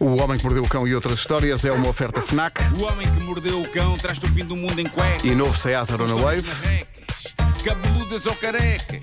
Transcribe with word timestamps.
O 0.00 0.20
Homem 0.22 0.36
que 0.38 0.44
Mordeu 0.44 0.62
o 0.64 0.68
Cão 0.68 0.86
e 0.86 0.94
outras 0.94 1.18
histórias 1.20 1.64
é 1.64 1.72
uma 1.72 1.88
oferta 1.88 2.20
FNAC 2.20 2.60
O 2.76 2.82
homem 2.82 3.06
que 3.10 3.20
mordeu 3.20 3.60
o 3.60 3.72
cão 3.72 3.96
traz-te 3.98 4.26
o 4.26 4.28
fim 4.28 4.44
do 4.44 4.56
mundo 4.56 4.78
em 4.80 4.86
cuecas. 4.86 5.24
e 5.24 5.34
novo 5.34 5.56
Seat 5.56 5.92
Arona 5.92 6.14
Wave. 6.16 6.42
Marrecas, 6.48 7.34
cabeludas 7.64 8.26
ou 8.26 8.34
carecas. 8.36 9.00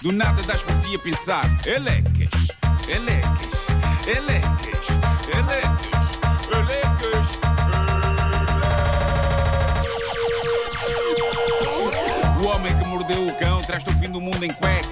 Do 0.00 0.12
nada 0.12 0.40
das 0.44 0.62
por 0.62 0.74
ti 0.82 0.94
a 0.94 0.98
pensar. 0.98 1.44
Elecas, 1.66 2.30
elecas, 2.88 3.66
elecas, 4.06 4.88
elecas, 5.34 6.18
elecas. 6.52 7.28
O 12.40 12.44
homem 12.46 12.76
que 12.78 12.84
mordeu 12.86 13.26
o 13.26 13.38
cão 13.38 13.62
traz-te 13.64 13.90
o 13.90 13.98
fim 13.98 14.08
do 14.10 14.20
mundo 14.20 14.42
em 14.44 14.50
cuecas. 14.52 14.88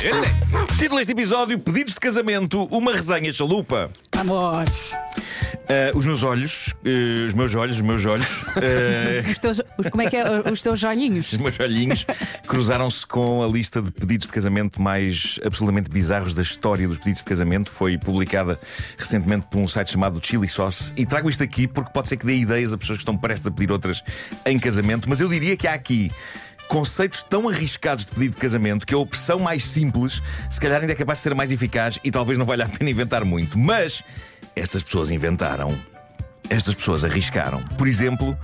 Elecas. 0.00 0.76
Título 0.78 0.98
deste 0.98 1.12
episódio: 1.12 1.58
Pedidos 1.60 1.94
de 1.94 2.00
casamento, 2.00 2.64
uma 2.64 2.92
resenha 2.92 3.32
chalupa. 3.32 3.90
Vamos! 4.24 4.94
Ah, 5.68 5.92
os 5.94 6.04
meus 6.04 6.22
olhos, 6.22 6.74
eh, 6.84 7.24
os 7.26 7.32
meus 7.32 7.54
olhos, 7.54 7.76
os 7.76 7.82
meus 7.82 8.04
olhos, 8.04 8.44
eh, 8.60 9.22
Os 9.32 9.38
teus, 9.38 9.62
como 9.90 10.02
é 10.02 10.10
que 10.10 10.16
é? 10.16 10.52
Os 10.52 10.60
teus 10.60 10.84
olhinhos? 10.84 11.32
os 11.32 11.38
meus 11.38 11.58
olhinhos 11.58 12.04
cruzaram-se 12.46 13.06
com 13.06 13.42
a 13.42 13.46
lista 13.46 13.80
de 13.80 13.90
pedidos 13.90 14.26
de 14.26 14.32
casamento 14.32 14.80
mais 14.80 15.40
absolutamente 15.44 15.90
bizarros 15.90 16.34
da 16.34 16.42
história 16.42 16.86
dos 16.86 16.98
pedidos 16.98 17.20
de 17.20 17.24
casamento. 17.24 17.70
Foi 17.70 17.96
publicada 17.96 18.58
recentemente 18.98 19.46
por 19.50 19.58
um 19.58 19.66
site 19.66 19.90
chamado 19.90 20.20
Chili 20.22 20.48
Sauce. 20.48 20.92
E 20.96 21.06
trago 21.06 21.30
isto 21.30 21.42
aqui 21.42 21.66
porque 21.66 21.90
pode 21.90 22.08
ser 22.08 22.18
que 22.18 22.26
dê 22.26 22.36
ideias 22.36 22.72
a 22.74 22.78
pessoas 22.78 22.98
que 22.98 23.02
estão 23.02 23.16
prestes 23.16 23.46
a 23.46 23.50
pedir 23.50 23.72
outras 23.72 24.02
em 24.44 24.58
casamento, 24.58 25.08
mas 25.08 25.20
eu 25.20 25.28
diria 25.28 25.56
que 25.56 25.66
há 25.66 25.72
aqui. 25.72 26.12
Conceitos 26.68 27.22
tão 27.22 27.48
arriscados 27.48 28.04
de 28.06 28.12
pedido 28.12 28.34
de 28.34 28.40
casamento 28.40 28.86
que 28.86 28.94
a 28.94 28.98
opção 28.98 29.38
mais 29.38 29.64
simples, 29.64 30.20
se 30.50 30.60
calhar, 30.60 30.80
ainda 30.80 30.92
é 30.92 30.96
capaz 30.96 31.18
de 31.18 31.22
ser 31.22 31.34
mais 31.34 31.52
eficaz 31.52 31.98
e 32.02 32.10
talvez 32.10 32.38
não 32.38 32.46
valha 32.46 32.64
a 32.64 32.68
pena 32.68 32.90
inventar 32.90 33.24
muito. 33.24 33.58
Mas 33.58 34.02
estas 34.56 34.82
pessoas 34.82 35.10
inventaram. 35.10 35.78
Estas 36.50 36.74
pessoas 36.74 37.04
arriscaram. 37.04 37.62
Por 37.78 37.86
exemplo, 37.86 38.36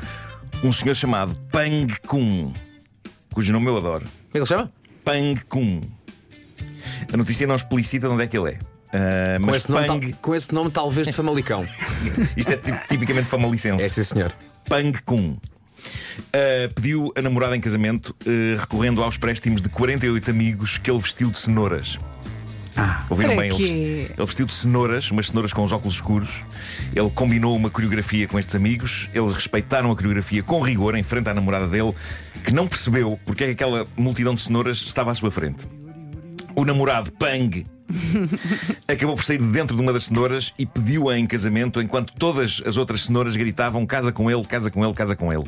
um 0.62 0.72
senhor 0.72 0.94
chamado 0.94 1.34
Pang 1.50 1.92
Kun, 2.06 2.52
cujo 3.32 3.52
nome 3.52 3.66
eu 3.66 3.76
adoro. 3.76 4.04
Como 4.04 4.12
é 4.28 4.32
que 4.32 4.38
ele 4.38 4.46
chama? 4.46 4.70
Pang 5.04 5.40
Kun. 5.48 5.80
A 7.12 7.16
notícia 7.16 7.46
não 7.46 7.54
explicita 7.56 8.06
de 8.06 8.14
onde 8.14 8.24
é 8.24 8.26
que 8.26 8.38
ele 8.38 8.50
é. 8.50 8.58
Ah, 8.92 9.38
Com 9.40 9.46
mas 9.46 9.56
esse, 9.56 9.70
nome, 9.70 9.86
Pang, 9.86 10.10
tal- 10.12 10.20
com 10.20 10.34
esse 10.34 10.54
nome, 10.54 10.70
talvez 10.70 11.06
de 11.08 11.12
Famalicão. 11.14 11.66
isto 12.36 12.52
é 12.52 12.56
tip- 12.56 12.86
tipicamente 12.88 13.28
famalicense. 13.28 13.82
É 13.84 13.88
sim, 13.88 14.04
senhor. 14.04 14.32
Pang 14.68 14.96
Kun. 15.02 15.36
Ah, 16.32 16.70
pediu 16.74 17.12
a 17.16 17.22
namorada 17.22 17.56
em 17.56 17.60
casamento 17.60 18.14
ah, 18.20 18.60
recorrendo 18.60 19.02
aos 19.02 19.16
préstimos 19.16 19.60
de 19.60 19.68
48 19.68 20.30
amigos 20.30 20.78
que 20.78 20.90
ele 20.90 21.00
vestiu 21.00 21.30
de 21.30 21.38
cenouras. 21.38 21.98
Ouviram 23.10 23.34
para 23.34 23.42
bem? 23.42 23.60
Ele 23.60 24.14
vestiu 24.16 24.46
de 24.46 24.54
cenouras, 24.54 25.10
umas 25.10 25.26
cenouras 25.26 25.52
com 25.52 25.62
os 25.62 25.72
óculos 25.72 25.94
escuros. 25.94 26.44
Ele 26.94 27.10
combinou 27.10 27.56
uma 27.56 27.68
coreografia 27.68 28.26
com 28.26 28.38
estes 28.38 28.54
amigos. 28.54 29.08
Eles 29.12 29.32
respeitaram 29.32 29.90
a 29.90 29.96
coreografia 29.96 30.42
com 30.42 30.60
rigor 30.60 30.94
em 30.94 31.02
frente 31.02 31.28
à 31.28 31.34
namorada 31.34 31.66
dele, 31.66 31.92
que 32.44 32.52
não 32.52 32.66
percebeu 32.66 33.18
porque 33.26 33.44
é 33.44 33.46
que 33.48 33.52
aquela 33.52 33.86
multidão 33.96 34.34
de 34.34 34.42
cenouras 34.42 34.78
estava 34.78 35.10
à 35.10 35.14
sua 35.14 35.30
frente. 35.30 35.66
O 36.54 36.64
namorado 36.64 37.12
Pang 37.12 37.66
acabou 38.88 39.16
por 39.16 39.24
sair 39.24 39.38
de 39.38 39.44
dentro 39.46 39.76
de 39.76 39.82
uma 39.82 39.92
das 39.92 40.04
cenouras 40.04 40.52
e 40.58 40.64
pediu-a 40.66 41.18
em 41.18 41.26
casamento 41.26 41.80
enquanto 41.80 42.12
todas 42.14 42.62
as 42.64 42.76
outras 42.76 43.02
cenouras 43.02 43.36
gritavam: 43.36 43.84
casa 43.86 44.12
com 44.12 44.30
ele, 44.30 44.44
casa 44.44 44.70
com 44.70 44.84
ele, 44.84 44.94
casa 44.94 45.16
com 45.16 45.32
ele. 45.32 45.44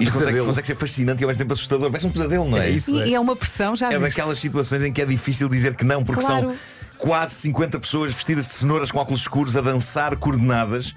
Isto 0.00 0.18
consegue, 0.18 0.40
consegue 0.40 0.66
ser 0.66 0.76
fascinante 0.76 1.22
e 1.22 1.24
ao 1.24 1.28
mesmo 1.28 1.38
tempo 1.38 1.52
assustador. 1.52 1.90
Parece 1.90 2.06
um 2.06 2.10
pesadelo, 2.10 2.48
não 2.48 2.58
é? 2.58 2.68
É 2.68 2.70
isso. 2.70 2.94
E, 2.96 3.10
e 3.10 3.14
é 3.14 3.20
uma 3.20 3.36
pressão, 3.36 3.74
já 3.76 3.86
É 3.88 3.90
viste? 3.98 4.02
daquelas 4.02 4.38
situações 4.38 4.82
em 4.82 4.92
que 4.92 5.00
é 5.02 5.06
difícil 5.06 5.48
dizer 5.48 5.74
que 5.74 5.84
não, 5.84 6.02
porque 6.04 6.24
Claro. 6.24 6.48
são 6.48 6.56
quase 6.98 7.34
50 7.34 7.78
pessoas 7.80 8.12
vestidas 8.14 8.46
de 8.46 8.52
cenouras 8.52 8.90
com 8.90 8.98
óculos 8.98 9.20
escuros 9.20 9.56
a 9.56 9.60
dançar 9.60 10.16
coordenadas. 10.16 10.94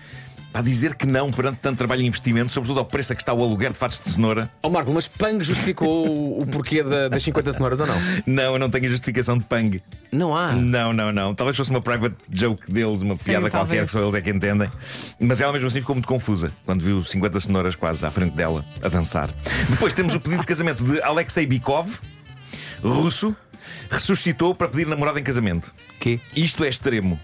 A 0.57 0.61
dizer 0.63 0.95
que 0.95 1.05
não 1.05 1.29
perante 1.31 1.59
tanto 1.59 1.77
trabalho 1.77 2.01
e 2.01 2.05
investimento, 2.07 2.51
sobretudo 2.51 2.79
ao 2.79 2.85
preço 2.85 3.13
a 3.13 3.15
que 3.15 3.21
está 3.21 3.31
o 3.31 3.43
aluguer 3.43 3.71
de 3.71 3.77
fatos 3.77 4.01
de 4.03 4.09
cenoura. 4.11 4.49
Ó 4.63 4.69
Marco, 4.71 4.91
mas 4.91 5.07
Pang 5.07 5.43
justificou 5.43 6.41
o, 6.41 6.47
porquê 6.47 6.81
da- 6.81 7.09
das 7.09 7.21
50 7.21 7.53
cenouras 7.53 7.79
ou 7.79 7.85
não? 7.85 7.95
Não, 8.25 8.53
eu 8.53 8.59
não 8.59 8.67
tenho 8.67 8.85
a 8.85 8.87
justificação 8.87 9.37
de 9.37 9.43
Pang. 9.45 9.79
Não 10.11 10.35
há. 10.35 10.53
Não, 10.53 10.91
não, 10.93 11.11
não. 11.11 11.35
Talvez 11.35 11.55
fosse 11.55 11.69
uma 11.69 11.79
private 11.79 12.15
joke 12.31 12.71
deles, 12.71 13.03
uma 13.03 13.15
piada 13.15 13.51
qualquer 13.51 13.85
que 13.85 13.91
só 13.91 14.01
eles 14.01 14.15
é 14.15 14.21
que 14.21 14.31
entendem. 14.31 14.67
Mas 15.19 15.41
ela 15.41 15.53
mesmo 15.53 15.67
assim 15.67 15.79
ficou 15.79 15.93
muito 15.93 16.07
confusa 16.07 16.51
quando 16.65 16.81
viu 16.83 17.03
50 17.03 17.39
cenouras 17.39 17.75
quase 17.75 18.03
à 18.03 18.09
frente 18.09 18.33
dela 18.33 18.65
a 18.81 18.87
dançar. 18.89 19.29
Depois 19.69 19.93
temos 19.93 20.15
o 20.15 20.19
pedido 20.19 20.39
de 20.39 20.47
casamento 20.47 20.83
de 20.83 20.99
Alexei 21.03 21.45
Bikov, 21.45 21.99
russo, 22.81 23.35
ressuscitou 23.91 24.55
para 24.55 24.67
pedir 24.67 24.87
namorada 24.87 25.19
em 25.19 25.23
casamento. 25.23 25.71
Quê? 25.99 26.19
Isto 26.35 26.63
é 26.63 26.69
extremo. 26.69 27.19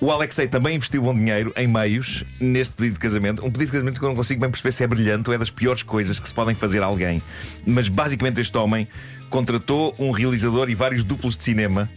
O 0.00 0.10
Alexei 0.10 0.46
também 0.46 0.76
investiu 0.76 1.02
bom 1.02 1.14
dinheiro 1.14 1.52
em 1.56 1.66
meios 1.66 2.24
neste 2.38 2.74
pedido 2.74 2.94
de 2.94 3.00
casamento. 3.00 3.44
Um 3.44 3.50
pedido 3.50 3.66
de 3.66 3.72
casamento 3.72 3.98
que 3.98 4.04
eu 4.04 4.08
não 4.08 4.16
consigo 4.16 4.40
bem 4.40 4.50
perceber 4.50 4.72
se 4.72 4.84
é 4.84 4.86
brilhante 4.86 5.28
ou 5.28 5.34
é 5.34 5.38
das 5.38 5.50
piores 5.50 5.82
coisas 5.82 6.20
que 6.20 6.28
se 6.28 6.34
podem 6.34 6.54
fazer 6.54 6.82
a 6.82 6.86
alguém. 6.86 7.22
Mas 7.66 7.88
basicamente 7.88 8.40
este 8.40 8.56
homem 8.58 8.86
contratou 9.30 9.94
um 9.98 10.10
realizador 10.10 10.68
e 10.68 10.74
vários 10.74 11.02
duplos 11.02 11.36
de 11.36 11.44
cinema 11.44 11.90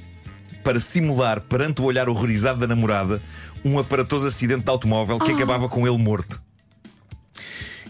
para 0.64 0.80
simular 0.80 1.42
perante 1.42 1.82
o 1.82 1.86
olhar 1.86 2.10
horrorizado 2.10 2.60
da 2.60 2.68
namorada 2.68 3.22
um 3.64 3.78
aparatoso 3.78 4.28
acidente 4.28 4.64
de 4.64 4.70
automóvel 4.70 5.20
que 5.20 5.32
acabava 5.32 5.68
com 5.68 5.88
ele 5.88 5.98
morto. 5.98 6.42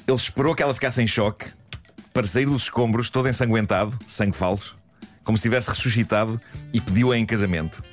Ele 0.07 0.17
esperou 0.17 0.55
que 0.55 0.63
ela 0.63 0.73
ficasse 0.73 1.01
em 1.01 1.07
choque 1.07 1.45
para 2.13 2.25
sair 2.25 2.45
dos 2.45 2.63
escombros, 2.63 3.09
todo 3.09 3.29
ensanguentado, 3.29 3.97
sangue 4.07 4.35
falso, 4.35 4.75
como 5.23 5.37
se 5.37 5.43
tivesse 5.43 5.69
ressuscitado 5.69 6.41
e 6.73 6.81
pediu-a 6.81 7.17
em 7.17 7.25
casamento. 7.25 7.83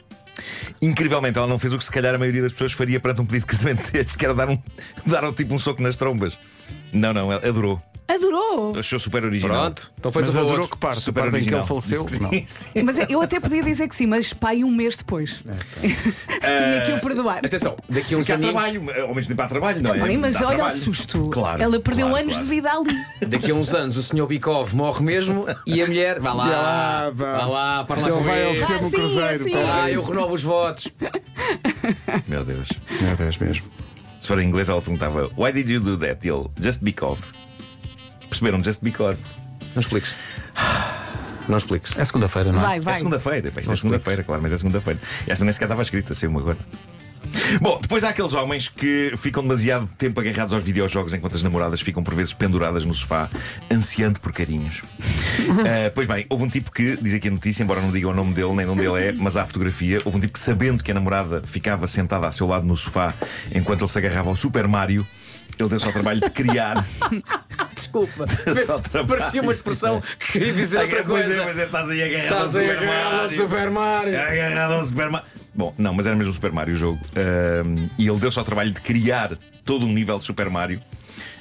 Incrivelmente, 0.87 1.37
ela 1.37 1.49
não 1.49 1.59
fez 1.59 1.73
o 1.73 1.79
que 1.79 1.85
se 1.85 1.91
calhar 1.91 2.15
a 2.15 2.19
maioria 2.19 2.43
das 2.43 2.53
pessoas 2.53 2.73
faria 2.73 3.01
perante 3.01 3.21
um 3.21 3.27
pedido 3.27 3.41
de 3.41 3.49
casamento 3.49 3.91
destes, 3.91 4.15
que 4.15 4.25
era 4.25 4.33
dar, 4.33 4.49
um, 4.49 4.57
dar 5.05 5.25
um 5.25 5.33
tipo 5.33 5.53
um 5.53 5.59
soco 5.59 5.83
nas 5.83 5.97
trombas. 5.97 6.39
Não, 6.93 7.13
não, 7.13 7.33
ela 7.33 7.45
adorou. 7.45 7.83
Achou 8.79 8.99
super 9.01 9.25
original. 9.25 9.63
Pronto, 9.63 9.93
então 9.99 10.13
foi 10.13 10.23
Mas 10.23 10.37
adorou 10.37 10.53
outro. 10.59 10.71
que 10.71 10.77
parte, 10.79 11.01
Super 11.01 11.21
a 11.21 11.23
parte 11.25 11.37
em 11.37 11.49
que 11.49 11.55
original. 11.55 11.61
ele 11.61 11.69
faleceu. 11.69 12.05
Que 12.05 12.21
Não. 12.23 12.31
sim, 12.31 12.45
sim. 12.75 12.83
Mas 12.83 12.99
eu 13.09 13.21
até 13.23 13.39
podia 13.41 13.63
dizer 13.63 13.89
que 13.89 13.97
sim, 13.97 14.07
mas 14.07 14.33
pai, 14.33 14.63
um 14.65 14.71
mês 14.71 14.97
depois. 14.97 15.43
Tinha 15.81 16.87
que 16.87 16.93
o 16.93 17.01
perdoar. 17.01 17.39
Atenção, 17.39 17.77
daqui 17.89 18.15
a 18.15 18.19
uns 18.19 18.31
aninhos, 18.31 18.53
trabalho, 18.53 19.03
ao 19.09 19.15
mesmo 19.15 19.29
tempo 19.29 19.43
há 19.43 19.49
trabalho, 19.49 19.83
não 19.83 19.95
é? 19.95 19.99
Bem, 19.99 20.19
mas 20.19 20.35
Dá 20.35 20.47
olha 20.47 20.57
trabalho. 20.57 20.77
o 20.79 20.81
susto. 20.81 21.29
Claro, 21.31 21.63
Ela 21.63 21.81
perdeu 21.81 22.07
claro, 22.09 22.23
anos 22.23 22.35
claro. 22.35 22.49
de 22.49 22.55
vida 22.55 22.71
ali. 22.73 23.05
daqui 23.29 23.51
a 23.51 23.55
uns 23.55 23.75
anos 23.75 23.97
o 23.97 24.03
senhor 24.03 24.27
Bikov 24.27 24.75
morre 24.75 25.03
mesmo 25.03 25.47
e 25.67 25.83
a 25.83 25.87
mulher, 25.87 26.21
vá 26.21 26.33
lá, 26.33 26.47
Vai 26.47 26.57
lá, 26.57 27.11
vá. 27.11 27.39
vá 27.39 27.47
lá, 27.47 27.85
para 27.85 28.01
lá 28.01 28.09
Ele 28.09 28.17
com 28.17 28.23
vai 28.25 28.47
um 28.59 28.63
Ah, 28.63 28.91
cruzeiro. 28.91 29.45
sim. 29.45 29.55
lá, 29.55 29.91
eu 29.91 30.03
renovo 30.03 30.35
os 30.35 30.43
votos. 30.43 30.89
Meu 32.27 32.45
Deus. 32.45 32.69
Meu 33.01 33.17
Deus 33.17 33.37
mesmo. 33.37 33.65
Se 34.21 34.29
for 34.29 34.41
em 34.41 34.47
inglês, 34.49 34.69
ela 34.69 34.81
perguntava: 34.83 35.29
Why 35.37 35.53
did 35.53 35.69
you 35.71 35.81
do 35.81 35.97
that? 35.99 36.27
E 36.27 36.31
ele, 36.31 36.47
just 36.61 36.81
because. 36.83 37.21
Perceberam? 38.37 38.63
Just 38.63 38.83
because. 38.83 39.25
Não 39.75 39.81
expliques. 39.81 40.15
Não 41.49 41.57
expliques. 41.57 41.97
É 41.97 42.05
segunda-feira, 42.05 42.53
não 42.53 42.61
é? 42.61 42.63
Vai, 42.63 42.77
É 42.77 42.81
vai. 42.81 42.97
segunda-feira, 42.97 43.51
pá, 43.51 43.61
isto 43.61 43.73
é 43.73 43.77
segunda-feira, 43.77 44.23
claramente 44.23 44.55
é 44.55 44.59
segunda-feira. 44.59 45.01
Esta 45.27 45.45
nem 45.45 45.53
sequer 45.53 45.67
estava 45.67 45.83
escrita, 45.83 46.13
saiu-me 46.13 46.39
agora. 46.39 46.59
Bom, 47.61 47.79
depois 47.81 48.05
há 48.05 48.11
aqueles 48.11 48.35
homens 48.35 48.69
que 48.69 49.13
ficam 49.17 49.43
demasiado 49.43 49.89
tempo 49.99 50.21
agarrados 50.21 50.53
aos 50.55 50.63
videojogos 50.63 51.13
enquanto 51.15 51.35
as 51.35 51.43
namoradas 51.43 51.81
ficam 51.81 52.03
por 52.03 52.15
vezes 52.15 52.33
penduradas 52.33 52.85
no 52.85 52.95
sofá, 52.95 53.29
ansiando 53.73 54.21
por 54.21 54.33
carinhos. 54.33 54.83
Ah, 55.41 55.91
pois 55.95 56.07
bem, 56.07 56.27
houve 56.29 56.45
um 56.45 56.49
tipo 56.49 56.71
que, 56.71 56.97
diz 57.01 57.15
aqui 57.15 57.29
a 57.29 57.31
notícia, 57.31 57.63
embora 57.63 57.81
não 57.81 57.91
diga 57.91 58.09
o 58.09 58.15
nome 58.15 58.33
dele 58.35 58.53
nem 58.55 58.67
onde 58.67 58.85
ele 58.85 59.09
é, 59.09 59.13
mas 59.13 59.37
há 59.37 59.43
a 59.43 59.47
fotografia. 59.47 60.01
Houve 60.05 60.19
um 60.19 60.21
tipo 60.21 60.33
que, 60.35 60.39
sabendo 60.39 60.83
que 60.85 60.91
a 60.91 60.95
namorada 60.95 61.43
ficava 61.45 61.87
sentada 61.87 62.27
a 62.27 62.33
seu 62.33 62.47
lado 62.47 62.67
no 62.67 62.77
sofá 62.77 63.15
enquanto 63.55 63.83
ele 63.83 63.91
se 63.91 63.99
agarrava 63.99 64.29
ao 64.31 64.37
Super 64.37 64.67
Mario, 64.69 65.07
ele 65.59 65.69
deu-se 65.69 65.87
ao 65.87 65.93
trabalho 65.93 66.21
de 66.21 66.31
criar. 66.31 66.85
Desculpa. 67.77 68.27
Parecia 69.07 69.43
uma 69.43 69.53
expressão 69.53 70.03
que 70.19 70.33
queria 70.33 70.53
dizer 70.53 70.81
outra 70.81 71.01
é, 71.01 71.03
coisa. 71.03 71.43
pois 71.45 71.59
é, 71.59 71.65
estás 71.65 71.91
aí 71.91 72.03
agarrado 72.03 72.41
ao 72.41 72.47
Estás 72.47 72.57
aí 72.57 72.67
Super 72.67 72.79
agarrado 72.79 73.05
ao 73.05 73.21
Mario. 73.21 73.37
Super 73.37 73.71
Mario. 73.71 74.21
Agarrado 74.21 74.73
ao 74.73 74.85
Super 74.85 75.11
Mario. 75.11 75.29
Bom, 75.55 75.75
não, 75.79 75.95
mas 75.95 76.07
era 76.07 76.17
mesmo 76.17 76.31
o 76.31 76.35
Super 76.35 76.53
Mario 76.53 76.75
o 76.75 76.77
jogo. 76.77 77.01
Ahm, 77.15 77.89
e 77.99 78.09
ele 78.09 78.19
deu-se 78.19 78.39
ao 78.39 78.45
trabalho 78.45 78.71
de 78.71 78.81
criar 78.81 79.37
todo 79.65 79.85
um 79.85 79.93
nível 79.93 80.19
de 80.19 80.25
Super 80.25 80.51
Mario 80.51 80.81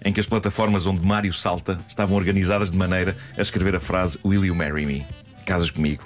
em 0.04 0.14
que 0.14 0.20
as 0.20 0.28
plataformas 0.28 0.86
onde 0.86 1.06
Mario 1.06 1.34
salta 1.34 1.80
estavam 1.88 2.16
organizadas 2.16 2.70
de 2.70 2.78
maneira 2.78 3.18
a 3.38 3.42
escrever 3.42 3.76
a 3.76 3.80
frase 3.80 4.20
Will 4.24 4.46
you 4.46 4.54
marry 4.54 4.86
me? 4.86 5.06
Casas 5.46 5.72
comigo? 5.72 6.04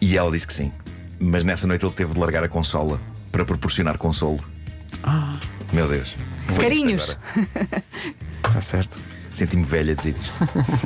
E 0.00 0.16
ela 0.16 0.30
disse 0.30 0.46
que 0.46 0.54
sim. 0.54 0.72
Mas 1.18 1.44
nessa 1.44 1.66
noite 1.66 1.84
ele 1.84 1.94
teve 1.94 2.14
de 2.14 2.20
largar 2.20 2.42
a 2.44 2.48
consola 2.48 3.00
para 3.30 3.44
proporcionar 3.44 3.98
consolo. 3.98 4.40
Meu 5.72 5.88
Deus. 5.88 6.14
Carinhos. 6.60 7.18
Está 8.46 8.60
certo. 8.62 8.98
Senti-me 9.34 9.64
velha 9.64 9.94
a 9.94 9.96
dizer 9.96 10.14
isto. 10.16 10.34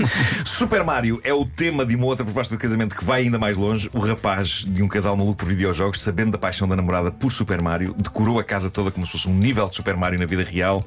Super 0.43 0.83
Mario 0.83 1.21
é 1.23 1.35
o 1.35 1.45
tema 1.45 1.85
de 1.85 1.95
uma 1.95 2.07
outra 2.07 2.25
proposta 2.25 2.57
de 2.57 2.61
casamento 2.61 2.97
que 2.97 3.05
vai 3.05 3.21
ainda 3.21 3.39
mais 3.39 3.59
longe. 3.59 3.91
O 3.93 3.99
rapaz 3.99 4.65
de 4.67 4.83
um 4.83 4.89
casal 4.89 5.15
maluco 5.19 5.37
por 5.37 5.49
videojogos, 5.49 6.01
sabendo 6.01 6.33
da 6.33 6.39
paixão 6.39 6.67
da 6.67 6.75
namorada 6.75 7.11
por 7.11 7.31
Super 7.31 7.61
Mario, 7.61 7.95
decorou 7.99 8.39
a 8.39 8.45
casa 8.45 8.71
toda 8.71 8.91
como 8.91 9.05
se 9.05 9.13
fosse 9.13 9.29
um 9.29 9.35
nível 9.35 9.69
de 9.69 9.77
Super 9.77 9.99
Mario 9.99 10.19
na 10.19 10.25
vida 10.25 10.43
real. 10.43 10.83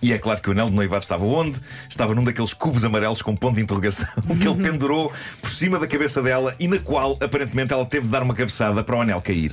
E 0.00 0.12
é 0.12 0.18
claro 0.18 0.40
que 0.40 0.48
o 0.48 0.52
anel 0.52 0.70
de 0.70 0.76
noivado 0.76 1.02
estava 1.02 1.24
onde? 1.24 1.60
Estava 1.88 2.14
num 2.14 2.22
daqueles 2.22 2.54
cubos 2.54 2.84
amarelos 2.84 3.22
com 3.22 3.34
ponto 3.34 3.56
de 3.56 3.62
interrogação 3.62 4.06
que 4.40 4.46
ele 4.46 4.62
pendurou 4.62 5.12
por 5.40 5.50
cima 5.50 5.80
da 5.80 5.88
cabeça 5.88 6.22
dela 6.22 6.54
e 6.60 6.68
na 6.68 6.78
qual 6.78 7.18
aparentemente 7.20 7.72
ela 7.72 7.84
teve 7.84 8.06
de 8.06 8.12
dar 8.12 8.22
uma 8.22 8.34
cabeçada 8.34 8.84
para 8.84 8.96
o 8.96 9.00
anel 9.00 9.20
cair. 9.20 9.52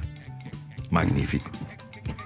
Magnífico. 0.91 1.49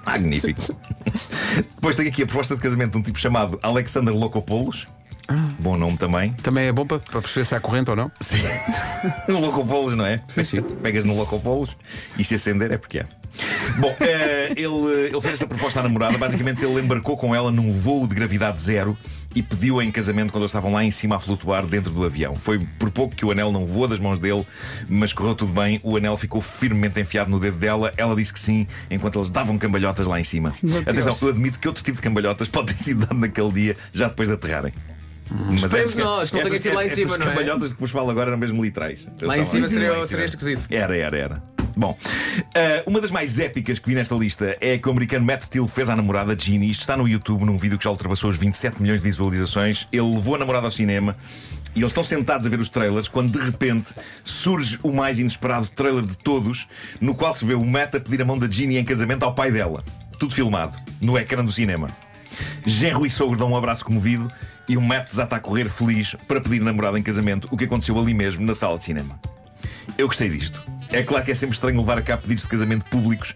Magnífico. 0.04 0.60
Depois 1.74 1.96
tenho 1.96 2.10
aqui 2.10 2.22
a 2.22 2.26
proposta 2.26 2.54
de 2.54 2.60
casamento 2.60 2.92
de 2.92 2.98
um 2.98 3.02
tipo 3.02 3.18
chamado 3.18 3.58
Alexander 3.62 4.14
Locopoulos. 4.14 4.86
Bom 5.58 5.76
nome 5.76 5.96
também. 5.96 6.32
Também 6.34 6.66
é 6.66 6.72
bom 6.72 6.86
para, 6.86 6.98
para 6.98 7.20
perceber 7.20 7.44
se 7.44 7.54
há 7.54 7.60
corrente 7.60 7.90
ou 7.90 7.96
não. 7.96 8.10
Sim. 8.20 8.42
no 9.28 9.40
Locopolos, 9.40 9.96
não 9.96 10.04
é? 10.04 10.20
Sim, 10.28 10.44
sim. 10.44 10.62
Pegas 10.82 11.04
no 11.04 11.16
Locopolos 11.16 11.76
e 12.18 12.24
se 12.24 12.34
acender 12.34 12.72
é 12.72 12.76
porque 12.76 12.98
é. 12.98 13.06
Bom, 13.78 13.94
eh, 14.00 14.52
ele, 14.56 15.08
ele 15.08 15.20
fez 15.20 15.34
esta 15.34 15.46
proposta 15.46 15.80
à 15.80 15.82
namorada. 15.82 16.18
Basicamente, 16.18 16.64
ele 16.64 16.80
embarcou 16.80 17.16
com 17.16 17.34
ela 17.34 17.50
num 17.50 17.72
voo 17.72 18.06
de 18.06 18.14
gravidade 18.14 18.60
zero 18.60 18.96
e 19.34 19.42
pediu-a 19.42 19.84
em 19.84 19.90
casamento 19.90 20.30
quando 20.30 20.42
eles 20.42 20.50
estavam 20.50 20.72
lá 20.72 20.84
em 20.84 20.90
cima 20.90 21.16
a 21.16 21.20
flutuar 21.20 21.66
dentro 21.66 21.90
do 21.90 22.04
avião. 22.04 22.34
Foi 22.34 22.58
por 22.78 22.90
pouco 22.90 23.14
que 23.14 23.24
o 23.24 23.30
anel 23.30 23.50
não 23.50 23.66
voou 23.66 23.88
das 23.88 23.98
mãos 23.98 24.18
dele, 24.18 24.46
mas 24.88 25.12
correu 25.12 25.34
tudo 25.34 25.52
bem. 25.52 25.80
O 25.82 25.96
anel 25.96 26.16
ficou 26.16 26.40
firmemente 26.40 27.00
enfiado 27.00 27.30
no 27.30 27.40
dedo 27.40 27.56
dela. 27.56 27.92
Ela 27.96 28.14
disse 28.14 28.32
que 28.32 28.40
sim, 28.40 28.66
enquanto 28.90 29.18
eles 29.18 29.30
davam 29.30 29.56
cambalhotas 29.56 30.06
lá 30.06 30.20
em 30.20 30.24
cima. 30.24 30.54
Atenção, 30.86 31.16
eu 31.22 31.28
admito 31.30 31.58
que 31.58 31.66
outro 31.66 31.82
tipo 31.82 31.96
de 31.96 32.02
cambalhotas 32.02 32.48
pode 32.50 32.74
ter 32.74 32.82
sido 32.82 33.06
dado 33.06 33.18
naquele 33.18 33.52
dia, 33.52 33.76
já 33.92 34.08
depois 34.08 34.28
de 34.28 34.34
aterrarem. 34.34 34.72
Mas 35.50 35.64
Esperemos 35.64 35.90
essas- 35.92 35.94
nós, 35.96 36.30
que 36.30 36.36
não 36.36 36.44
tenha 36.44 36.60
sido 36.60 36.74
lá 36.74 36.84
em 36.84 36.88
cima, 36.88 37.18
não 37.18 37.26
é? 37.26 37.28
cambalhotas 37.30 37.72
que 37.72 37.80
vos 37.80 37.90
falo 37.90 38.10
agora 38.10 38.30
eram 38.30 38.38
mesmo 38.38 38.62
literais. 38.62 39.06
Lá 39.20 39.36
em 39.38 39.44
cima 39.44 39.68
seria, 39.68 40.02
seria 40.04 40.24
esquisito. 40.24 40.66
Era, 40.70 40.96
era, 40.96 41.16
era. 41.16 41.42
Bom, 41.74 41.96
eh, 42.54 42.82
uma 42.86 43.00
das 43.00 43.10
mais 43.10 43.38
épicas 43.38 43.78
que 43.78 43.88
vi 43.88 43.94
nesta 43.94 44.14
lista 44.14 44.56
é 44.60 44.76
que 44.76 44.86
o 44.88 44.90
americano 44.90 45.24
Matt 45.24 45.42
Steele 45.42 45.66
fez 45.66 45.88
à 45.88 45.96
namorada 45.96 46.36
Ginny. 46.38 46.68
Isto 46.70 46.80
está 46.82 46.96
no 46.98 47.08
YouTube, 47.08 47.44
num 47.44 47.56
vídeo 47.56 47.78
que 47.78 47.84
já 47.84 47.90
ultrapassou 47.90 48.28
os 48.28 48.36
27 48.36 48.82
milhões 48.82 49.00
de 49.00 49.04
visualizações. 49.08 49.88
Ele 49.90 50.02
levou 50.14 50.34
a 50.34 50.38
namorada 50.38 50.66
ao 50.66 50.70
cinema 50.70 51.16
e 51.74 51.78
eles 51.80 51.92
estão 51.92 52.04
sentados 52.04 52.46
a 52.46 52.50
ver 52.50 52.60
os 52.60 52.68
trailers 52.68 53.08
quando 53.08 53.32
de 53.38 53.42
repente 53.42 53.94
surge 54.22 54.78
o 54.82 54.92
mais 54.92 55.18
inesperado 55.18 55.66
trailer 55.68 56.04
de 56.04 56.18
todos, 56.18 56.68
no 57.00 57.14
qual 57.14 57.34
se 57.34 57.46
vê 57.46 57.54
o 57.54 57.64
Matt 57.64 57.94
a 57.94 58.00
pedir 58.00 58.20
a 58.20 58.24
mão 58.26 58.38
da 58.38 58.50
Ginny 58.50 58.76
em 58.76 58.84
casamento 58.84 59.22
ao 59.22 59.34
pai 59.34 59.50
dela. 59.50 59.82
Tudo 60.18 60.34
filmado, 60.34 60.76
no 61.00 61.16
ecrã 61.18 61.42
do 61.42 61.50
cinema. 61.50 61.88
Genro 62.66 63.04
e 63.06 63.10
sogro 63.10 63.36
dão 63.36 63.50
um 63.50 63.56
abraço 63.56 63.84
comovido 63.84 64.30
e 64.68 64.76
o 64.76 64.80
Matt 64.80 65.08
desata 65.08 65.36
a 65.36 65.40
correr 65.40 65.68
feliz 65.68 66.14
para 66.28 66.40
pedir 66.40 66.60
namorada 66.60 66.98
em 66.98 67.02
casamento, 67.02 67.48
o 67.50 67.56
que 67.56 67.64
aconteceu 67.64 67.98
ali 67.98 68.14
mesmo, 68.14 68.44
na 68.46 68.54
sala 68.54 68.78
de 68.78 68.84
cinema. 68.84 69.18
Eu 69.98 70.06
gostei 70.06 70.28
disto. 70.28 70.60
É 70.90 71.02
claro 71.02 71.24
que 71.24 71.30
é 71.32 71.34
sempre 71.34 71.54
estranho 71.54 71.78
levar 71.78 71.98
a 71.98 72.02
cabo 72.02 72.22
pedidos 72.22 72.44
de 72.44 72.48
casamento 72.50 72.84
públicos, 72.86 73.34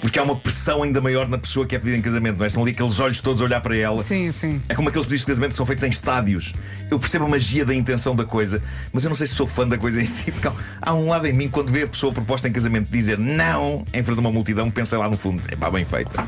porque 0.00 0.18
há 0.18 0.22
uma 0.22 0.34
pressão 0.36 0.82
ainda 0.82 1.00
maior 1.00 1.28
na 1.28 1.38
pessoa 1.38 1.66
que 1.66 1.74
é 1.76 1.78
pedida 1.78 1.96
em 1.96 2.02
casamento, 2.02 2.36
não 2.38 2.44
é? 2.44 2.48
Estão 2.48 2.62
ali 2.62 2.72
aqueles 2.72 2.98
olhos 2.98 3.20
todos 3.20 3.40
a 3.40 3.44
olhar 3.44 3.60
para 3.60 3.76
ela. 3.76 4.02
Sim, 4.02 4.32
sim. 4.32 4.60
É 4.68 4.74
como 4.74 4.88
aqueles 4.88 5.06
pedidos 5.06 5.22
de 5.22 5.26
casamento 5.26 5.50
que 5.50 5.56
são 5.56 5.66
feitos 5.66 5.84
em 5.84 5.88
estádios. 5.90 6.52
Eu 6.90 6.98
percebo 6.98 7.24
a 7.24 7.28
magia 7.28 7.64
da 7.64 7.74
intenção 7.74 8.14
da 8.16 8.24
coisa, 8.24 8.62
mas 8.92 9.04
eu 9.04 9.10
não 9.10 9.16
sei 9.16 9.26
se 9.26 9.34
sou 9.34 9.46
fã 9.46 9.66
da 9.66 9.78
coisa 9.78 10.00
em 10.00 10.06
si. 10.06 10.30
Porque 10.32 10.48
há- 10.48 10.52
há 10.80 10.94
um 10.94 11.08
lado 11.08 11.26
em 11.26 11.32
mim, 11.32 11.48
quando 11.48 11.70
vê 11.72 11.82
a 11.82 11.86
pessoa 11.86 12.12
proposta 12.12 12.48
em 12.48 12.52
casamento 12.52 12.90
dizer 12.90 13.18
não 13.18 13.84
em 13.92 14.02
frente 14.02 14.18
a 14.18 14.20
uma 14.20 14.32
multidão, 14.32 14.70
pensa 14.70 14.98
lá 14.98 15.08
no 15.08 15.16
fundo, 15.16 15.42
é 15.48 15.54
pá, 15.56 15.70
bem 15.70 15.84
feita. 15.84 16.26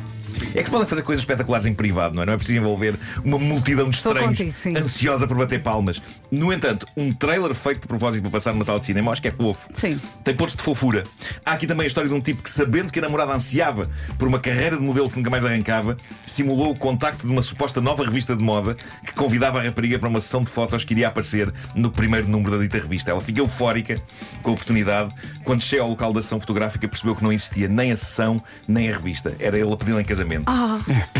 É 0.54 0.58
que 0.58 0.64
se 0.64 0.70
podem 0.70 0.86
fazer 0.86 1.02
coisas 1.02 1.22
espetaculares 1.22 1.66
em 1.66 1.74
privado, 1.74 2.14
não 2.14 2.22
é? 2.22 2.26
Não 2.26 2.32
é 2.32 2.36
preciso 2.36 2.58
envolver 2.58 2.94
uma 3.24 3.38
multidão 3.38 3.88
de 3.88 3.96
estranhos 3.96 4.38
contigo, 4.38 4.78
ansiosa 4.78 5.26
por 5.26 5.36
bater 5.36 5.62
palmas. 5.62 6.00
No 6.30 6.52
entanto, 6.52 6.86
um 6.96 7.12
trailer 7.12 7.54
feito 7.54 7.82
de 7.82 7.86
propósito 7.86 8.22
para 8.22 8.30
passar 8.30 8.52
numa 8.52 8.64
sala 8.64 8.80
de 8.80 8.86
cinema, 8.86 9.12
acho 9.12 9.22
que 9.22 9.28
é 9.28 9.30
fofo. 9.30 9.68
Sim. 9.76 10.00
Tem 10.22 10.34
pontos 10.34 10.56
de 10.56 10.62
fofura. 10.62 11.04
Há 11.44 11.52
aqui 11.52 11.66
também 11.66 11.84
a 11.84 11.86
história 11.86 12.08
de 12.08 12.14
um 12.14 12.20
tipo 12.20 12.42
que, 12.42 12.50
sabendo 12.50 12.92
que 12.92 12.98
a 12.98 13.02
namorada 13.02 13.32
ansiava 13.32 13.88
por 14.18 14.26
uma 14.26 14.38
carreira 14.38 14.76
de 14.76 14.82
modelo 14.82 15.08
que 15.10 15.16
nunca 15.16 15.30
mais 15.30 15.44
arrancava, 15.44 15.96
simulou 16.26 16.70
o 16.72 16.76
contacto 16.76 17.26
de 17.26 17.32
uma 17.32 17.42
suposta 17.42 17.80
nova 17.80 18.04
revista 18.04 18.34
de 18.34 18.42
moda 18.42 18.76
que 19.04 19.12
convidava 19.12 19.60
a 19.60 19.62
rapariga 19.62 19.98
para 19.98 20.08
uma 20.08 20.20
sessão 20.20 20.42
de 20.42 20.50
fotos 20.50 20.84
que 20.84 20.94
iria 20.94 21.08
aparecer 21.08 21.52
no 21.74 21.90
primeiro 21.90 22.26
número 22.26 22.56
da 22.56 22.62
dita 22.62 22.78
revista. 22.78 23.10
Ela 23.10 23.20
fica 23.20 23.40
eufórica 23.40 24.00
com 24.42 24.50
a 24.50 24.54
oportunidade. 24.54 25.12
Quando 25.44 25.62
chega 25.62 25.82
ao 25.82 25.88
local 25.88 26.12
da 26.12 26.22
sessão 26.22 26.40
fotográfica, 26.40 26.88
percebeu 26.88 27.14
que 27.14 27.22
não 27.22 27.32
existia 27.32 27.68
nem 27.68 27.92
a 27.92 27.96
sessão 27.96 28.42
nem 28.66 28.90
a 28.90 28.92
revista. 28.92 29.34
Era 29.38 29.58
ele 29.58 29.72
a 29.72 29.76
pedi-la 29.76 30.00
em 30.00 30.04
casamento. 30.04 30.23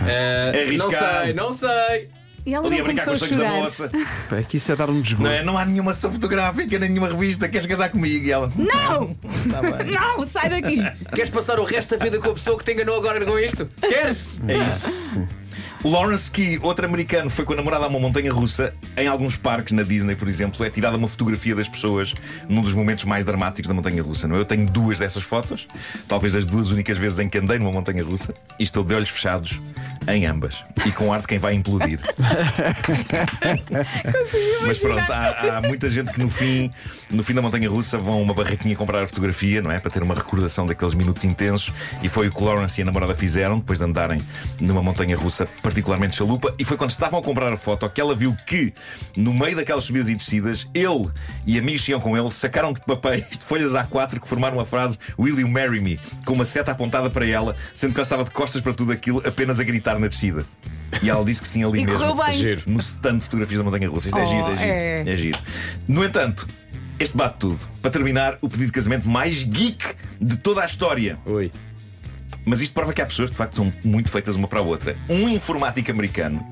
Eh, 0.07 0.53
não 0.79 0.87
arriscado. 0.87 1.25
sei, 1.25 1.33
não 1.35 1.53
sei. 1.53 2.09
E 2.47 2.53
ela 2.55 2.67
Ali 2.67 2.75
a 2.75 2.79
não 2.81 2.85
brincar 2.85 3.05
com 3.07 3.11
começou 3.13 3.15
os 3.15 3.23
a 3.23 3.27
sonhos 3.27 3.37
da 3.39 3.49
chorar. 3.49 3.61
moça. 3.63 3.91
Pá, 4.29 4.37
Aqui 4.37 4.57
isso 4.59 4.71
é 4.71 4.77
dar 4.77 4.91
um 4.91 5.01
desgosto. 5.01 5.23
Não, 5.25 5.31
é? 5.31 5.43
não 5.43 5.57
há 5.57 5.65
nenhuma 5.65 5.95
sessão 5.95 6.13
fotográfica, 6.13 6.79
nem 6.79 6.91
nenhuma 6.91 7.09
revista. 7.09 7.49
Queres 7.49 7.67
casar 7.67 7.89
comigo? 7.89 8.27
E 8.27 8.31
ela. 8.31 8.53
Não! 8.55 9.17
Não, 10.19 10.29
sai 10.29 10.51
daqui! 10.51 10.83
Queres 11.15 11.31
passar 11.31 11.59
o 11.59 11.65
resto 11.65 11.97
da 11.97 12.05
vida 12.05 12.19
com 12.19 12.29
a 12.31 12.35
pessoa 12.35 12.59
que 12.59 12.65
te 12.65 12.73
enganou 12.73 12.99
agora 12.99 13.25
com 13.25 13.39
isto? 13.39 13.67
Queres? 13.81 14.27
É 14.47 14.59
isso. 14.69 14.91
Lawrence 15.85 16.31
Key, 16.31 16.59
outro 16.63 16.87
americano, 16.87 17.29
foi 17.29 17.45
com 17.45 17.53
a 17.53 17.57
namorada 17.57 17.85
a 17.85 17.89
uma 17.89 18.01
montanha 18.01 18.33
russa. 18.33 18.73
Em 18.97 19.07
alguns 19.07 19.37
parques, 19.37 19.75
na 19.75 19.83
Disney, 19.83 20.17
por 20.17 20.29
exemplo, 20.29 20.65
é 20.65 20.71
tirada 20.71 20.97
uma 20.97 21.07
fotografia 21.07 21.55
das 21.55 21.69
pessoas 21.69 22.15
num 22.49 22.63
dos 22.63 22.73
momentos 22.73 23.05
mais 23.05 23.23
dramáticos 23.23 23.69
da 23.69 23.75
montanha 23.75 24.03
russa. 24.03 24.27
Não 24.27 24.37
é? 24.37 24.41
Eu 24.41 24.47
tenho 24.47 24.67
duas 24.67 24.99
dessas 24.99 25.23
fotos, 25.23 25.67
talvez 26.09 26.35
as 26.35 26.47
duas 26.47 26.71
únicas 26.71 26.97
vezes 26.97 27.19
em 27.19 27.29
que 27.29 27.37
andei 27.37 27.59
numa 27.59 27.71
montanha 27.71 28.03
russa, 28.03 28.35
e 28.59 28.63
estou 28.63 28.83
de 28.83 28.95
olhos 28.95 29.11
fechados 29.11 29.61
em 30.09 30.27
ambas. 30.27 30.65
E 30.87 30.93
com 30.93 31.13
ar 31.13 31.21
de 31.21 31.27
quem 31.27 31.39
vai 31.39 31.55
implodir. 31.55 31.99
Mas 34.67 34.79
pronto, 34.79 35.13
há, 35.13 35.59
há 35.59 35.61
muita 35.61 35.91
gente 35.91 36.13
que 36.13 36.21
no 36.21 36.31
fim, 36.31 36.71
no 37.11 37.23
fim 37.23 37.35
da 37.35 37.43
montanha 37.43 37.69
russa 37.69 37.99
vão 37.99 38.15
a 38.15 38.19
uma 38.19 38.35
barraquinha 38.35 38.75
comprar 38.75 39.03
a 39.03 39.07
fotografia, 39.07 39.61
não 39.61 39.71
é? 39.71 39.79
Para 39.79 39.91
ter 39.91 40.03
uma 40.03 40.15
recordação 40.15 40.67
daqueles 40.67 40.95
minutos 40.95 41.25
intensos. 41.25 41.73
E 42.03 42.09
foi 42.09 42.29
o 42.29 42.33
que 42.33 42.43
Lawrence 42.43 42.81
e 42.81 42.83
a 42.83 42.85
namorada 42.85 43.15
fizeram 43.15 43.59
depois 43.59 43.79
de 43.79 43.85
andarem 43.85 44.21
numa 44.61 44.83
montanha 44.83 45.17
russa 45.17 45.47
particularmente 45.75 46.15
chalupa. 46.15 46.55
E 46.57 46.65
foi 46.65 46.77
quando 46.77 46.91
estavam 46.91 47.19
a 47.19 47.23
comprar 47.23 47.53
a 47.53 47.57
foto 47.57 47.89
que 47.91 48.01
ela 48.01 48.15
viu 48.15 48.37
que, 48.47 48.73
no 49.17 49.35
meio 49.35 49.57
daquelas 49.57 49.85
subidas 49.85 50.09
e 50.09 50.15
descidas, 50.15 50.69
ele 50.73 51.09
e 51.45 51.59
amigos 51.59 51.85
que 51.85 51.91
iam 51.91 52.01
com 52.01 52.17
ele 52.17 52.31
sacaram 52.31 52.73
de 52.73 52.81
papéis 52.81 53.29
de 53.29 53.39
folhas 53.45 53.73
A4 53.73 54.21
que 54.21 54.29
formaram 54.29 54.61
a 54.61 54.65
frase 54.65 54.99
Will 55.19 55.41
you 55.41 55.49
marry 55.49 55.81
me? 55.81 55.99
com 56.25 56.33
uma 56.35 56.45
seta 56.45 56.71
apontada 56.71 57.11
para 57.11 57.27
ela, 57.27 57.57
sendo 57.75 57.93
que 57.93 57.99
ela 57.99 58.05
estava 58.05 58.23
de 58.25 58.31
costas 58.31 58.61
para 58.61 58.73
tudo 58.73 58.93
aquilo, 58.93 59.21
apenas 59.27 59.59
a 59.59 59.65
gritar 59.65 59.99
na 59.99 60.07
descida. 60.07 60.45
E 61.03 61.11
ela 61.11 61.25
disse 61.25 61.43
que 61.43 61.49
sim 61.49 61.65
ali 61.65 61.81
E 61.81 61.87
mesmo. 61.87 62.15
bem. 62.15 62.33
Giro. 62.35 62.63
No 62.67 62.79
stand 62.79 63.17
de 63.19 63.25
fotografias 63.25 63.59
da 63.59 63.65
montanha 63.65 63.89
russa. 63.91 64.07
Isto 64.09 64.19
é 64.19 64.23
Oh, 64.23 64.27
giro, 64.27 64.47
é 64.47 64.57
giro. 64.57 64.71
é. 64.71 65.05
É 65.09 65.17
giro. 65.17 65.39
No 65.89 66.05
entanto, 66.05 66.47
este 67.01 67.17
bate 67.17 67.39
tudo. 67.41 67.59
Para 67.83 67.91
terminar, 67.91 68.39
o 68.41 68.49
pedido 68.49 68.67
de 68.67 68.73
casamento 68.73 69.09
mais 69.09 69.43
geek 69.43 69.85
de 70.21 70.37
toda 70.37 70.63
a 70.63 70.65
história. 70.67 71.19
Ui. 71.27 71.51
Mas 72.45 72.61
isto 72.61 72.73
prova 72.73 72.93
que 72.93 73.01
há 73.01 73.07
pessoas 73.07 73.31
que 73.31 73.35
de 73.35 73.39
facto 73.39 73.57
são 73.57 73.73
muito 73.85 74.11
feitas 74.11 74.37
uma 74.37 74.47
para 74.47 74.61
a 74.61 74.63
outra. 74.63 74.97
Um 75.09 75.29
informático 75.29 75.91
americano 75.91 76.45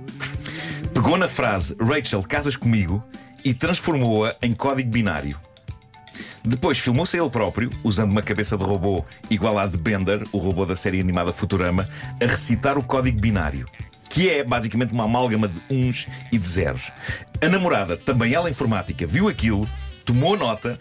pegou 0.93 1.17
na 1.17 1.29
frase 1.29 1.75
Rachel, 1.81 2.23
casas 2.23 2.56
comigo 2.56 3.03
e 3.44 3.53
transformou-a 3.53 4.37
em 4.43 4.53
código 4.53 4.91
binário. 4.91 5.39
Depois 6.44 6.79
filmou-se 6.79 7.17
ele 7.17 7.31
próprio, 7.31 7.71
usando 7.85 8.11
uma 8.11 8.23
cabeça 8.23 8.56
de 8.59 8.65
robô 8.65 9.05
igual 9.31 9.59
à 9.59 9.67
de 9.67 9.77
Bender, 9.77 10.27
o 10.33 10.39
robô 10.39 10.67
da 10.67 10.75
série 10.75 11.00
animada 11.00 11.33
Futurama, 11.33 11.89
a 12.21 12.27
recitar 12.27 12.77
o 12.77 12.83
código 12.83 13.21
binário. 13.21 13.67
Que 14.11 14.29
é 14.29 14.44
basicamente 14.44 14.93
uma 14.93 15.05
amálgama 15.05 15.49
de 15.49 15.61
uns 15.70 16.06
e 16.31 16.39
de 16.39 16.46
zeros. 16.46 16.93
A 17.41 17.49
namorada, 17.49 17.96
também 17.96 18.34
ela 18.34 18.51
informática, 18.51 19.06
viu 19.06 19.29
aquilo, 19.29 19.69
tomou 20.05 20.37
nota 20.37 20.79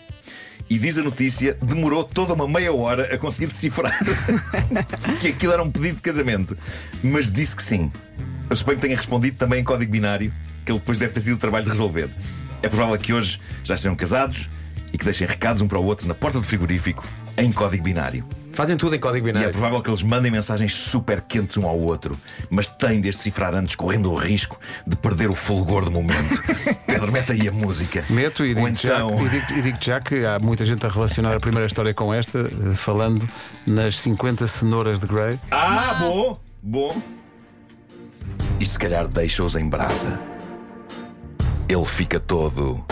e 0.72 0.80
diz 0.80 0.98
a 0.98 1.04
notícia, 1.04 1.58
demorou 1.62 2.02
toda 2.02 2.34
uma 2.34 2.48
meia 2.48 2.72
hora 2.72 3.14
a 3.14 3.18
conseguir 3.18 3.48
decifrar 3.48 3.94
que 5.20 5.28
aquilo 5.28 5.52
era 5.52 5.62
um 5.62 5.70
pedido 5.70 5.96
de 5.96 6.02
casamento. 6.02 6.58
Mas 7.04 7.30
disse 7.30 7.54
que 7.54 7.62
sim. 7.62 7.92
Eu 8.50 8.56
suponho 8.56 8.78
que 8.78 8.84
tenha 8.84 8.96
respondido 8.96 9.36
também 9.36 9.60
em 9.60 9.64
código 9.66 9.92
binário, 9.92 10.32
que 10.66 10.72
ele 10.72 10.80
depois 10.80 10.98
deve 10.98 11.12
ter 11.12 11.24
tido 11.24 11.34
o 11.34 11.38
trabalho 11.38 11.66
de 11.66 11.72
resolver. 11.72 12.10
É 12.64 12.70
provável 12.70 12.98
que 12.98 13.12
hoje 13.12 13.38
já 13.66 13.76
estejam 13.76 13.98
casados 13.98 14.50
e 14.94 14.98
que 14.98 15.04
deixem 15.04 15.28
recados 15.28 15.62
um 15.62 15.68
para 15.68 15.78
o 15.78 15.84
outro 15.84 16.08
na 16.08 16.16
porta 16.16 16.40
do 16.40 16.46
frigorífico 16.46 17.06
em 17.38 17.52
código 17.52 17.84
binário. 17.84 18.26
Fazem 18.54 18.76
tudo 18.76 18.96
em 18.96 19.00
código 19.00 19.28
E 19.28 19.30
é 19.30 19.34
binário. 19.34 19.52
provável 19.52 19.82
que 19.82 19.90
eles 19.90 20.04
mandem 20.04 20.32
mensagens 20.32 20.74
super 20.74 21.22
quentes 21.22 21.58
um 21.58 21.68
ao 21.68 21.80
outro, 21.80 22.18
mas 22.50 22.70
têm 22.70 23.00
de 23.02 23.12
decifrar 23.12 23.56
antes, 23.56 23.76
correndo 23.76 24.12
o 24.12 24.16
risco 24.16 24.60
de 24.86 24.96
perder 24.96 25.30
o 25.30 25.36
fulgor 25.36 25.86
do 25.86 25.92
momento. 25.92 26.42
Pedro, 26.86 27.12
mete 27.12 27.32
aí 27.32 27.48
a 27.48 27.52
música. 27.52 28.04
Meto 28.10 28.46
e 28.46 28.54
digo, 28.54 28.68
já, 28.76 28.96
então. 28.96 29.26
e 29.26 29.30
digo, 29.30 29.54
e 29.54 29.62
digo 29.62 29.78
já 29.82 30.00
que 30.00 30.26
há 30.26 30.40
muita 30.40 30.66
gente 30.66 30.86
a 30.86 30.90
relacionar 30.90 31.36
a 31.36 31.40
primeira 31.40 31.66
história 31.66 31.94
com 31.94 32.14
esta, 32.14 32.40
eh, 32.40 32.76
falando 32.76 33.28
nas 33.66 34.00
50 34.00 34.46
cenouras 34.48 35.00
de 35.00 35.08
Grey. 35.08 35.40
Ah, 35.50 35.96
bom, 36.00 36.40
bom. 36.62 37.02
Isto 38.60 38.74
se 38.74 38.80
calhar 38.80 39.08
deixa-os 39.08 39.56
em 39.56 39.68
brasa. 39.68 40.20
Ele 41.68 41.86
fica 41.86 42.20
todo 42.20 42.84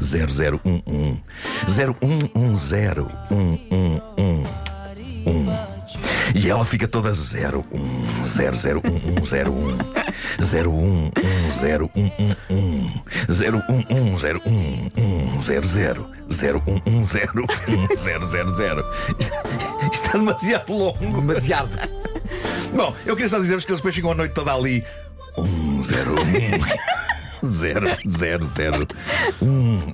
0011 0.00 1.22
0110 1.66 3.06
111 3.28 4.66
e 6.34 6.48
ela 6.50 6.64
fica 6.64 6.86
toda 6.86 7.14
0, 7.14 7.64
1, 7.70 8.26
0, 8.26 8.56
0, 8.56 8.82
1, 8.84 9.18
1, 9.18 9.24
0, 9.24 9.50
1, 9.52 9.78
0, 10.40 10.70
1, 10.70 11.12
1, 11.16 11.50
0, 11.50 11.90
1, 11.94 12.12
1, 12.18 12.36
1, 12.50 13.02
0, 13.32 13.62
1, 13.68 13.86
1, 13.88 14.16
0, 14.18 14.42
1, 14.44 14.90
1, 14.96 15.40
0, 15.40 15.66
0, 15.66 16.10
0, 16.30 16.62
1, 16.66 16.82
1, 16.84 17.06
0, 17.06 17.32
1, 17.68 17.88
0, 17.96 18.26
0, 18.26 18.50
0. 18.56 18.84
Isto 19.18 19.32
está 19.92 20.18
demasiado 20.18 20.72
longo. 20.72 21.20
Demasiado. 21.20 21.70
Bom, 22.76 22.94
eu 23.06 23.16
queria 23.16 23.28
só 23.28 23.38
dizer-vos 23.38 23.64
que 23.64 23.72
eles 23.72 23.80
depois 23.80 23.94
ficam 23.94 24.12
a 24.12 24.14
noite 24.14 24.34
toda 24.34 24.52
ali. 24.52 24.84
Um, 25.38 25.82
zero, 25.82 26.14
um. 26.20 27.46
zero, 27.48 27.86
zero, 28.06 28.46
zero. 28.46 28.88
Um. 29.40 29.92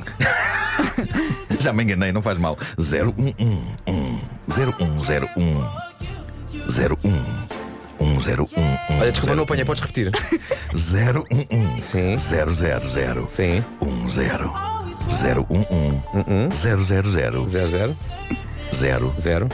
Já 1.60 1.72
me 1.72 1.84
enganei, 1.84 2.10
não 2.10 2.20
faz 2.20 2.38
mal. 2.38 2.58
Zero, 2.80 3.14
um, 3.16 3.32
um, 3.38 3.62
um. 3.86 4.20
Zero, 4.52 4.74
um, 4.80 5.04
zero, 5.04 5.28
um. 5.36 5.64
Zero, 6.70 6.98
um. 7.04 7.42
101. 8.22 8.42
Um, 8.42 8.98
Olha, 9.00 9.10
desculpa, 9.10 9.26
zero, 9.26 9.36
não 9.36 9.44
apanhei, 9.44 9.64
podes 9.64 9.80
repetir. 9.82 10.10
011. 10.74 11.26
Um. 11.50 11.80
Sim. 11.80 12.16
000. 12.18 13.28
Sim. 13.28 13.64
10. 13.80 14.40
011. 15.48 16.02
000. 16.50 16.50
00. 16.50 17.48
00. 18.72 19.14
0. 19.20 19.48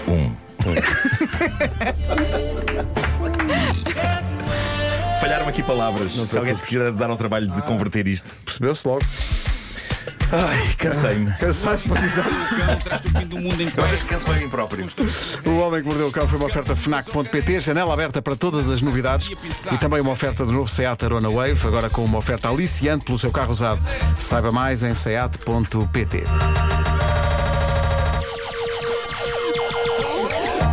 Aqui 5.58 5.62
palavras. 5.62 6.12
Se 6.12 6.38
alguém 6.38 6.54
se 6.54 6.64
quiser 6.64 6.92
dar 6.92 7.10
ao 7.10 7.16
trabalho 7.16 7.48
de 7.48 7.62
converter 7.62 8.06
isto. 8.06 8.34
Percebeu-se 8.44 8.86
logo. 8.86 9.04
Ai, 10.30 10.74
cansei-me. 10.76 11.32
Cansaste 11.32 11.88
para 11.88 12.00
dizer. 12.00 12.24
O 12.24 13.18
fim 13.18 13.26
do 13.26 13.38
mundo 13.38 13.60
em 13.62 13.66
Eu 13.66 14.06
canso 14.06 14.30
a 14.30 14.34
mim 14.34 14.48
próprio. 14.48 14.86
O 15.46 15.58
Homem 15.58 15.82
que 15.82 15.88
Mordeu 15.88 16.08
o 16.08 16.12
Cão 16.12 16.28
foi 16.28 16.38
uma 16.38 16.46
oferta 16.46 16.76
FNAC.pt, 16.76 17.60
janela 17.60 17.94
aberta 17.94 18.20
para 18.20 18.36
todas 18.36 18.70
as 18.70 18.82
novidades 18.82 19.30
e 19.72 19.78
também 19.78 20.00
uma 20.00 20.12
oferta 20.12 20.44
do 20.44 20.52
novo 20.52 20.70
Seat 20.70 21.04
Arona 21.04 21.30
Wave, 21.30 21.66
agora 21.66 21.88
com 21.88 22.04
uma 22.04 22.18
oferta 22.18 22.48
aliciante 22.50 23.06
pelo 23.06 23.18
seu 23.18 23.30
carro 23.30 23.52
usado. 23.52 23.80
Saiba 24.18 24.52
mais 24.52 24.82
em 24.82 24.94
seat.pt. 24.94 26.24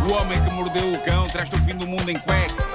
O 0.06 0.10
homem 0.10 0.44
que 0.44 0.50
mordeu 0.50 0.92
o 0.92 1.04
cão 1.04 1.28
traz-te 1.28 1.56
o 1.56 1.58
fim 1.64 1.76
do 1.76 1.86
mundo 1.86 2.10
em 2.10 2.18
cuecas. 2.18 2.65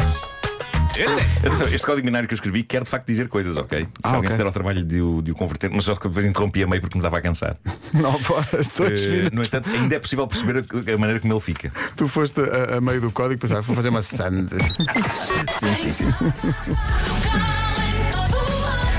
Atenção, 1.40 1.68
este 1.68 1.86
código 1.86 2.06
binário 2.06 2.28
que 2.28 2.34
eu 2.34 2.36
escrevi 2.36 2.64
quer 2.64 2.84
de 2.84 2.90
facto 2.90 3.08
dizer 3.08 3.28
coisas, 3.30 3.56
ok? 3.56 3.80
Se 3.80 3.88
Ah, 4.04 4.08
alguém 4.10 4.20
ok. 4.20 4.32
se 4.32 4.38
der 4.38 4.46
ao 4.46 4.52
trabalho 4.52 4.84
de 4.84 5.02
o, 5.02 5.22
de 5.22 5.32
o 5.32 5.36
converter, 5.36 5.70
mas 5.72 5.86
só 5.86 5.96
que 5.96 6.08
depois 6.08 6.26
interrompi 6.26 6.62
a 6.64 6.68
meio 6.68 6.82
porque 6.82 6.98
me 6.98 7.00
estava 7.00 7.18
a 7.18 7.22
cansar. 7.22 7.56
9 7.94 8.34
horas, 8.34 8.72
dois 8.76 9.04
Eh, 9.04 9.08
minutos. 9.10 9.32
no 9.34 9.44
entanto, 9.44 9.70
ainda 9.70 9.96
é 9.96 10.00
possível 10.00 10.28
perceber 10.28 10.58
a, 10.60 10.94
a 10.94 10.98
maneira 10.98 11.20
como 11.22 11.34
ele 11.34 11.40
fica. 11.40 11.72
Tu 11.96 12.08
foste 12.08 12.42
a, 12.42 12.78
a 12.78 12.82
meio 12.82 13.00
do 13.02 13.12
código 13.12 13.36
e 13.36 13.38
pensaste, 13.38 13.66
vou 13.66 13.76
fazer 13.76 13.90
uma 13.90 14.02
sand. 14.02 14.48
Sim, 15.60 15.76
sim, 15.76 15.94
sim. 15.94 16.06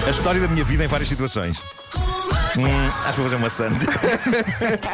A 0.06 0.10
história 0.10 0.40
da 0.40 0.48
minha 0.48 0.64
vida 0.64 0.84
em 0.84 0.88
várias 0.88 1.08
situações. 1.08 1.62
Hum, 2.56 2.66
acho 3.04 3.12
que 3.14 3.20
vou 3.20 3.24
fazer 3.24 3.36
uma 3.36 3.50
santa. 3.50 3.86